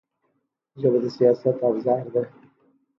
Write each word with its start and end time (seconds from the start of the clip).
ژبه 0.81 0.99
د 1.03 1.05
سیاست 1.17 1.55
ابزار 1.67 2.03
ده 2.13 2.23